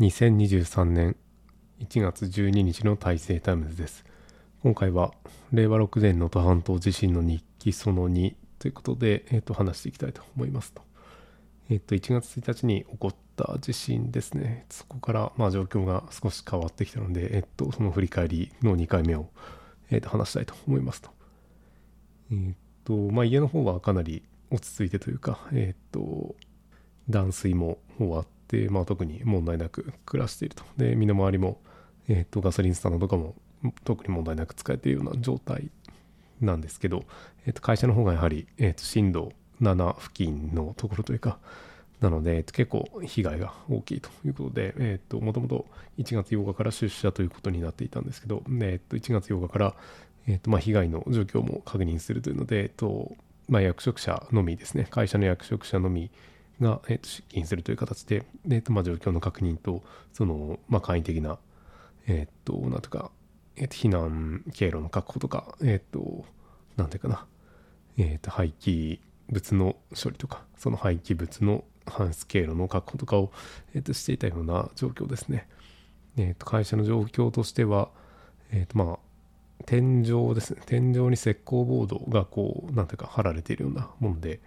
[0.00, 1.16] 2023年
[1.80, 4.04] 1月12日の大成タイムズです。
[4.62, 5.12] 今回は
[5.52, 10.82] 令和6年能登半島地震の日記その2ということで、えー、と話していきたいと思いますと。
[11.68, 14.66] えっ、と、1月1日に起こった地震ですね。
[14.70, 19.30] そこからまあ状況が少し変わってきたので、えっ、と、その振り返りの2回目を、
[19.90, 21.10] えー、と話したいと思いますと。
[22.30, 22.54] えっ、
[22.84, 24.22] と、まあ家の方はかなり
[24.52, 26.36] 落ち着いてというか、えっ、と、
[27.10, 30.64] 断水も終わって、まあ、特に問題なく暮らしていると。
[30.76, 31.60] で、身の回りも、
[32.08, 33.34] えー、とガソリンスタンドとかも
[33.84, 35.70] 特に問題なく使えているような状態
[36.40, 37.04] なんですけど、
[37.46, 41.38] えー、と会社の方がやはり、えー、と震度7付近のところというか、
[42.00, 45.66] なので、結構被害が大きいということで、えー、ともともと
[45.98, 49.74] 1月8日から出社ということになっていたんですけど、えー、と1月8日から、
[50.28, 53.16] えーとまあ、被害の状況も確認するというので、えーと
[53.48, 56.10] まあ、役職者のみですね、会社の役職者のみ
[56.60, 61.38] が、えー、と出勤するという形で、えーとまあ、状況の確認と、その、まあ、簡易的な、
[62.06, 63.10] えっ、ー、と、なんとか、
[63.56, 66.24] えー、と避難経路の確保とか、えっ、ー、と、
[66.76, 67.26] なんていうかな、
[67.98, 73.32] えっ、と、廃棄物の処理とか、その廃棄物の搬出経路の確保とかを、
[73.74, 75.48] えー、としていたような状況ですね。
[76.16, 77.90] えっ、と、会社の状況としては、
[78.50, 78.98] えっ、と、まあ、
[79.66, 80.62] 天井ですね。
[80.66, 84.40] 天井に石膏ボードがこう、なんていうか貼られているようなもんで、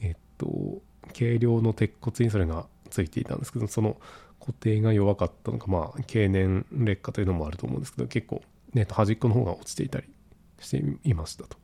[0.00, 0.80] えっ、と、
[1.10, 3.96] 軽量の鉄骨にそれがついていたんですけどその
[4.40, 10.08] 固定が弱かったのかまあ経年劣化というのもあると思うんですけど結構、ね、端っこの方が落ちていたり
[10.58, 11.56] していましたと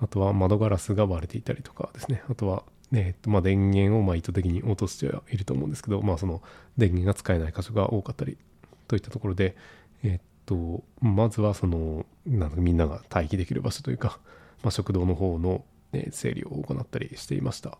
[0.00, 6.40] あとは窓ガラスが割れていたりとかですねあとはえーとまあ、電源をま意図的に落としてはいると思うんですけど、まあ、その
[6.78, 8.38] 電源が使えない箇所が多かったり
[8.86, 9.56] といったところで、
[10.02, 14.18] えー、とまずはそのなんみんなが待機できる場所というか、
[14.62, 17.78] まあ、食堂の方の、ね、整理を行ったりしていました。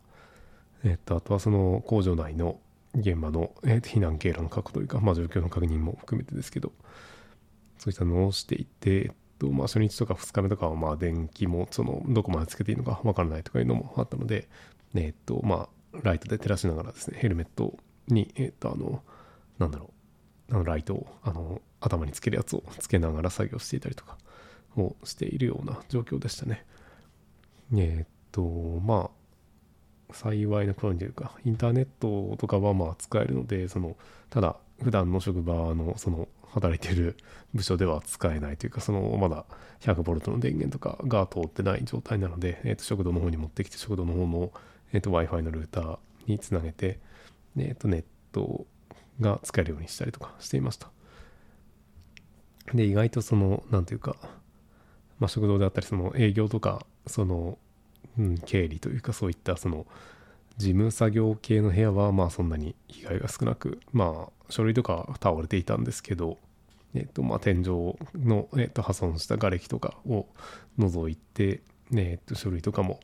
[0.85, 2.61] えっと、あとはその工場内の
[2.95, 6.73] 現場の、えー、避難経路の確保というか、まあ、状況の確認も含めてですけど、
[7.79, 14.49] そういったのをしていて、えっとまあ、初日とか2日目とかはまあ電気もそのどこまでつけていいのかわからないとかいうのもあったので、
[14.95, 17.77] えっとまあ、ライトで照らしながらですね、ヘルメット
[18.09, 19.03] に、えっと、あの、
[19.59, 19.91] なんだろ
[20.51, 24.17] う、あのライトをあの頭につけるやつをつけながら作業していたりとか
[24.77, 26.65] をしているような状況でしたね。
[27.77, 29.18] えっと、まあ、
[30.13, 33.97] 幸いなことにというか、インターネットとかはまあ使えるので、その、
[34.31, 37.17] ただ、普段の職場の、その、働いてる
[37.55, 39.45] 部署では使えないというか、その、まだ
[39.81, 44.53] 100V の電源とかが通ってない状態なので、えっ、と、食堂の方に持ってきて、食堂の方の、
[44.93, 46.99] えっ、と、Wi-Fi のルーターにつなげて、
[47.59, 48.67] えっ、と、ネット
[49.21, 50.91] が使えるようにしたりとかしていました。
[52.75, 54.17] で、意外とその、なんていうか、
[55.19, 57.59] まあ、食堂であったり、その営業とか、その、
[58.19, 59.87] うん、経理というかそういったその
[60.57, 66.39] 事務作業系の部屋はまあそんなに被害が少なくまあ書類とか倒れていたんですけど、
[66.95, 70.27] えっとまあ、天井の、えっと、破損した瓦礫とかを
[70.79, 71.61] 除いて、
[71.95, 72.99] えっと、書類とかも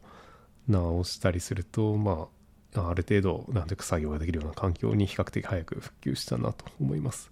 [0.69, 2.29] 直したりするとま
[2.75, 7.31] あある程度なんていうか作業ができるような環境に比較的早く復旧したなと思います。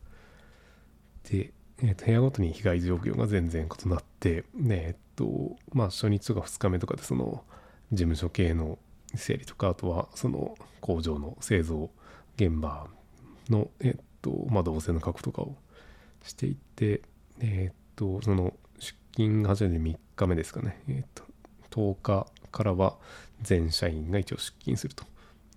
[1.28, 7.42] で、えっと部屋ごとに被害状況が全然異なって、ねえっとまあ、初日とか2日目とかでその
[7.92, 8.78] 事務所系の
[9.14, 11.90] 整理とかあとはその工場の製造
[12.36, 12.86] 現場
[13.50, 15.54] の、えっとまあ、動線の確保とかを
[16.24, 17.02] していって
[17.40, 21.24] えっとその出勤が初めて3日目ですかね、えっと
[21.70, 22.96] 10日からは
[23.40, 25.04] 全社員が一応出勤すると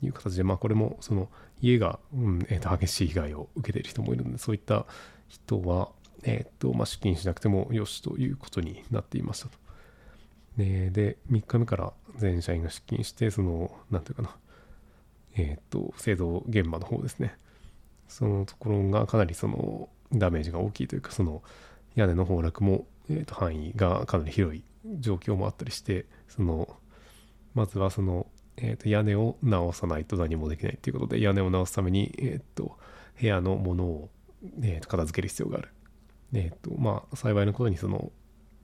[0.02, 1.30] いう形でまあこれもその
[1.62, 4.86] 家が、うんえっと激しい被害を受けている人もいるのでそういった
[5.28, 5.90] 人は、
[6.24, 9.65] えっとまあ、出勤しなくてもよしということになっていましたと。
[10.58, 14.36] でで3日目から全社員が出勤してその何ていうかな
[15.38, 17.36] えっ、と製造現場の方ですね
[18.08, 21.44] そのところがかなりそのダメージが大きいというかその
[21.96, 24.64] 屋根の崩落も、えー、と範囲がかなり広い
[25.00, 26.78] 状況もあったりしてその
[27.54, 28.28] まずはその、
[28.58, 32.78] えー、と屋根を直さないと何もできないということで屋根を直すために、えー、と
[33.20, 34.10] 部屋のものを、
[34.62, 35.70] えー、と片付ける必要がある。
[36.34, 38.12] えーとまあ、幸いなことにその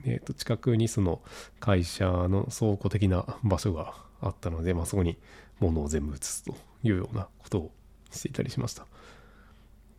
[0.04, 1.20] えー、と近くにその
[1.60, 5.18] 会社の倉庫的な場所があったので、まあ、そこに
[5.60, 7.70] 物を全部移すというようなことを
[8.10, 8.86] していたりしました。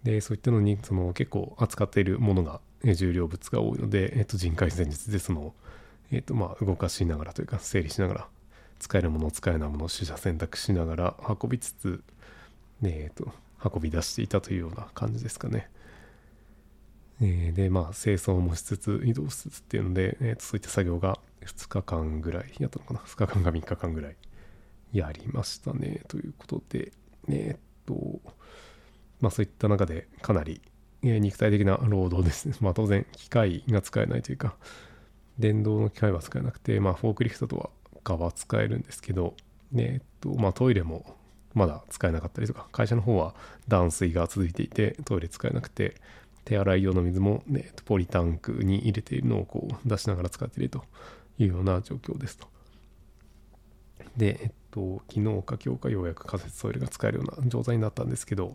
[0.04, 5.54] で、そういったのに、その結構扱っているものが、重量物が多いので、え、ー、と、人海戦術でその、
[6.12, 8.28] え、ー、と、まあ、動かしながらというか、整理しながら、
[8.80, 12.04] 使えるもの、使えないものを取捨選択しながら運びつつ、
[12.84, 13.32] え、ー、と、
[13.64, 15.70] 運び出していたというような感じですかね。
[17.19, 24.15] で、まあ、清掃もしつつ、移動しつつっていうので、えー、そういった作業が2日間ぐらいやったのかな？2日間か3日間ぐらい
[24.92, 26.01] やりましたね。
[26.07, 26.92] ということで、
[27.30, 28.21] えー、と、
[29.19, 30.62] まあそういった中でかなり
[31.01, 32.56] 肉体的な労働ですね。
[32.62, 34.56] まあ当然機械が使えないというか、
[35.39, 37.69] 電動の機械は使えなくて、まあフォークリフトとは
[38.04, 39.36] かは使えるんですけど、
[39.75, 41.16] えっと、まあトイレも
[41.54, 43.36] まだ使えなかったりとか、会社の方は
[43.68, 45.95] 断水が続いていてトイレ使えなくて、
[46.45, 50.84] 手洗い用の水も、ね、ポリタンクに入れているのをこう出しながら使っていると
[51.38, 52.48] いうような状況ですと。
[54.18, 58.54] で、えっと、昨日か今日かようやく仮設トイレが使えるような状態になったんですけど、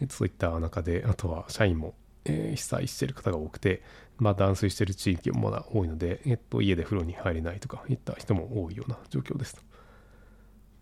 [0.00, 1.94] えっと、そういった中で、あとは社員も、
[2.24, 3.82] えー、被災している方が多くて、
[4.18, 9.62] まあ、断水している地域もまだ多いので、えっと、家で風呂に入れないとかいった人も多いような状況ですと。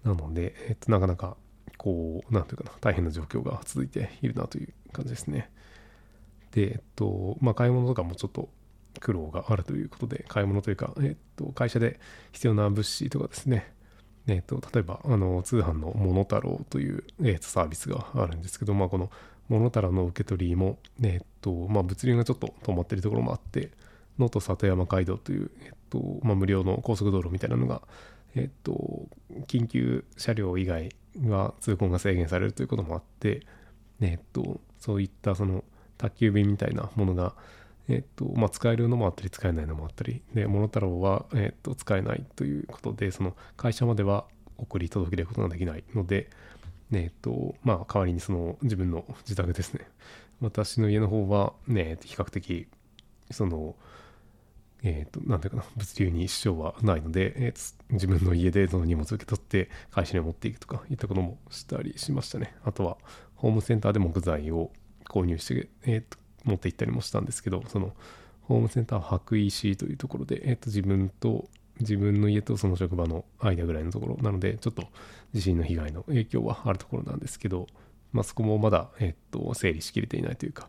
[0.05, 1.37] なので、えっと、なかなか
[1.79, 5.51] こう、なんていうかな、大変な状況が続いているなという感じですね。
[6.53, 8.49] で、えっと、まあ、買い物とかもちょっと
[8.99, 12.01] 苦労があるということで、買い物というか、えっと、会社で
[12.33, 13.73] 必要な物資とかですね、
[14.27, 19.11] えっと、例えば、あの、通販のモノタロウという、えっと、サービスがあるんですけど、まあ、この
[19.49, 23.71] モノタロウの受け取りも、えっと、まあ、物流がちょっと止まってるところもあって、
[24.19, 27.83] 能登里山街道という、えっと、まあ、無料の高速道路みたいなのが、
[28.35, 29.09] えっと、
[29.47, 30.91] 緊急車両以外
[31.25, 33.43] は通行が制限されるということもあって、
[34.01, 35.65] えっと、そういったその
[36.01, 37.35] 宅急便みたいなものが、
[37.89, 44.25] えっとまあ、使えるのもあったり使えないのもあったりでモノタロウは、えっと使えないということでその会社までは
[44.59, 46.31] 送り届けることができないので、
[46.93, 49.87] えっとまあ、代わりにその自分の自宅ですね
[50.41, 52.67] 私の家の方は、ね、比較的
[53.31, 53.77] その
[54.83, 62.55] えっ、ー、と、なんていうかな、物流に支障はないので、えー、自分の家でその荷物を受け取って会社に持っていくとかいったこともしたりしましたね。
[62.65, 62.97] あとは、
[63.37, 64.71] ホームセンターで木材を
[65.11, 67.93] 購入して、えーと、持って行ったりもしたんですけど、その、
[68.43, 71.49] ホームセンターは白衣市というところで、えーと、自分と、
[71.81, 74.19] 自分の家とその職場の間ぐらいのところ。
[74.23, 74.85] なので、ちょっと
[75.33, 77.67] 地震の被害の影響はあるところなんですけど、
[78.13, 80.69] まあ、そこもまだ、えっ、と、整理しきれていないというか、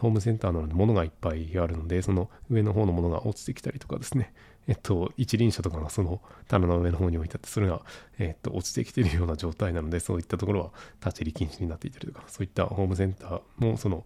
[0.00, 4.32] ホームセンターなので物がいっぱいあるので、その上の方のものが落ちてきたりとかですね、
[4.68, 7.82] えっと、一輪車とかがその棚の上の方に置いてあって、それが、
[8.18, 10.70] えっと、落ちてきているような状態なので、そういったところは
[11.04, 14.04] 立ち入り禁止になっていたりとか、そういったホームセンターも、その、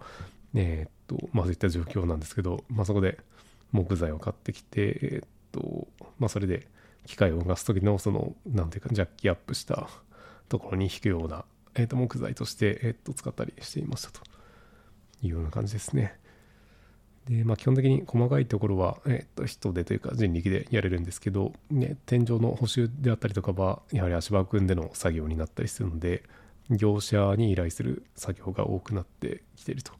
[0.54, 3.18] えっと、まあそういった状況なんですけど、まあそこで
[3.72, 5.88] 木材を買ってきて、えっと、
[6.18, 6.68] まあそれで
[7.06, 9.88] 機械を動かす時の、その、なんていうか、ジャッキアップした
[10.48, 11.44] ところに引くような、
[11.74, 14.20] えっと、木材として、えっと、使ったりしていましたと。
[15.22, 16.18] いうような感じですね。
[17.28, 26.24] で、まあ、基本的に細かいところは、えっと人手というか人力でやれるんですけど、ね、天井の補修であったりとかは、やはり足場を組んでの作業になったりするので、
[26.70, 29.92] 業者に依頼する作業が多くなってきていると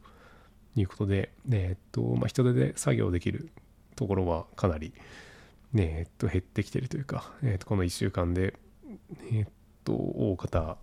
[0.75, 3.49] いうことで、えっとまあ、人手で作業できる
[3.95, 4.93] ところはかなり、
[5.71, 8.55] ね、えっと減ってきているというか、えっとこの1週間で、
[9.31, 9.45] えっ
[9.83, 10.77] と大方、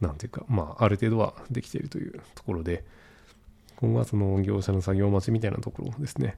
[0.00, 2.84] なんていうか、まあ、ある程度はできているというところで、
[3.80, 6.36] 今後はその業者の作業待ちみたいなところですね。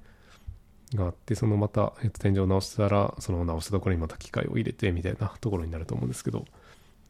[0.94, 6.44] があって、そのまた、えっと、天井を直したら、その直したところにまた機械を入れてみたいなところになると思うんですけど、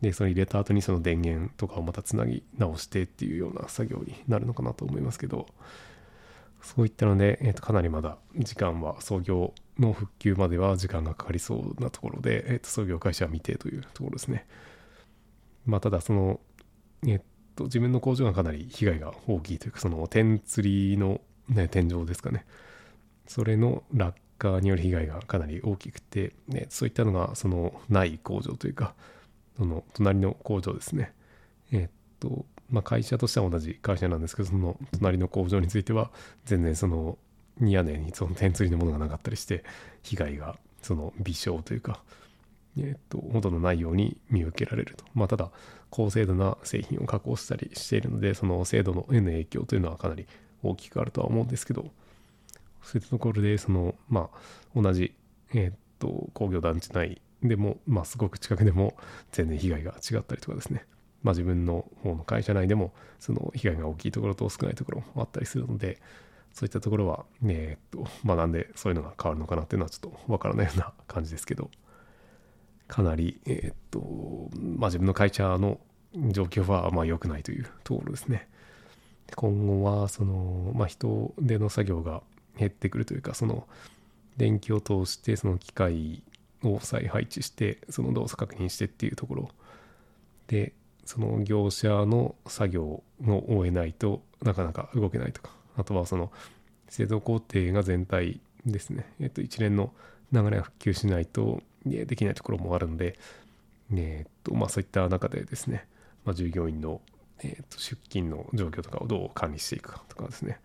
[0.00, 5.46] で、その入れた後にその電源とかをまたつなぎ直してっていうような作業になるのかなと思いますけど、
[6.60, 14.46] そういったので、えっと、かなりまだ時間は創業の復旧までは時間がかかりそうなところで、えっと、創業会社は未定というところですね。
[15.66, 16.40] まあ、ただその、
[17.06, 17.20] えっ
[17.54, 22.44] と、自分の工場がかなり被害が大きいというか、その天釣りの、ね、天井ですかね。
[23.26, 28.94] それの落下による被害がかなり大きくて、ね、そういったのがそのない工場というか、
[29.56, 31.12] その隣の工場ですね。
[31.70, 36.10] えっと、まあ、会社としては同じ会社なんですけど、その隣の工場については、
[36.44, 37.18] 全然その
[37.60, 39.64] 屋根にその天釣りのものがなかったりして、
[40.02, 42.02] 被害がその微小というか、
[42.78, 45.04] えっと、ほとんどないように見受けられると。
[45.14, 45.50] まあ、ただ、
[45.90, 50.26] 高精度な製品を加工したりしているので、その精度のへの影響というのはかなり
[50.62, 51.90] 大きくあるとは思うんですけど、
[52.82, 55.14] そういったところで、その、まあ、同じ、
[55.52, 58.96] えっと、工業団地内でも、まあ、すごく近くでも
[59.32, 60.86] 全然被害が違ったりとかですね。
[61.22, 66.00] まあ、自分の方の会社内でも、その被害が大きいところと少ないところもあったりするので、
[66.52, 71.70] そういったところは、えっと、まあ、なんでそういうのが変わるのかなっていうのはちょっとわからないような感じですけど、
[72.92, 75.80] かなり、えー、っと、まあ、自分の会社の
[76.30, 78.50] 状況はまあ良くないというところですね。
[79.34, 82.22] 今後は、その、まあ、人手の作業が
[82.58, 83.66] 減ってくるというか、その、
[84.36, 86.22] 電気を通して、その機械
[86.62, 89.48] を再配置して、その動作確認してっていうところ。
[90.48, 90.74] で、
[91.06, 96.30] その業者の作業を終えないとなかなか動けないとか、あとはその
[96.90, 99.94] 製造工程が全体ですね、えっと、一連の
[100.32, 103.18] 流れが復旧しないとねできないところもあるので、
[103.94, 105.86] え、っとまあ、そういった中でですね、
[106.24, 107.00] まあ、従業員の、
[107.40, 110.60] えー、と出勤の状況とかをどう管理していくかとかですね、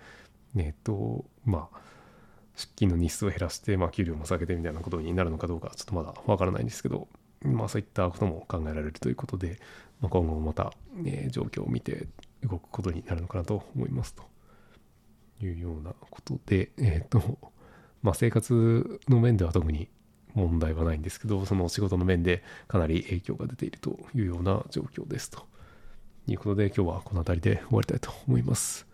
[0.56, 1.78] えっ、と、まあ、
[2.56, 7.08] 出勤の日数を減らして、まあ、給料も下げてみたいなことになるのかどうか、ちょっとまだわからないんですけど、
[7.44, 9.60] まあ、そういったことも考えられるということで、
[10.02, 10.74] まあ、今後もまた、
[11.06, 12.08] え、状況を見て
[12.44, 14.24] 動くことになるのかなと思いますと
[15.42, 17.38] いうようなことで、えっ、と、
[18.02, 19.90] まあ、生活の面では特に
[20.34, 25.46] 問題はないんですけど、その仕事の面でかなり影響が出ているというような状況ですと
[26.28, 28.88] いうことで、今日はこの辺りで終わりたいと思います。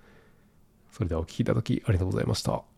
[0.92, 2.73] それではお聴きいただきありがとうございました。